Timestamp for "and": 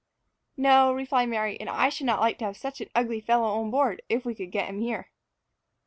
1.59-1.69